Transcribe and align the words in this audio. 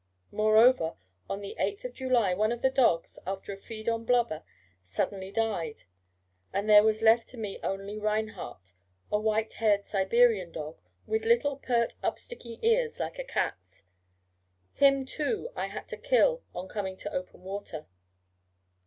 Moreover, 0.31 0.95
on 1.29 1.41
the 1.41 1.55
8th 1.59 1.93
July, 1.93 2.33
one 2.33 2.51
of 2.51 2.63
the 2.63 2.71
dogs, 2.71 3.19
after 3.27 3.53
a 3.53 3.55
feed 3.55 3.87
on 3.87 4.03
blubber, 4.03 4.41
suddenly 4.81 5.31
died; 5.31 5.83
and 6.51 6.67
there 6.67 6.81
was 6.83 7.03
left 7.03 7.31
me 7.35 7.59
only 7.61 7.99
'Reinhardt,' 7.99 8.73
a 9.11 9.19
white 9.19 9.53
haired 9.53 9.85
Siberian 9.85 10.51
dog, 10.51 10.81
with 11.05 11.23
little 11.23 11.55
pert 11.55 11.93
up 12.01 12.17
sticking 12.17 12.57
ears, 12.65 12.99
like 12.99 13.19
a 13.19 13.23
cat's. 13.23 13.83
Him, 14.73 15.05
too, 15.05 15.51
I 15.55 15.67
had 15.67 15.87
to 15.89 15.97
kill 15.97 16.41
on 16.55 16.67
coming 16.67 16.97
to 16.97 17.13
open 17.13 17.43
water. 17.43 17.85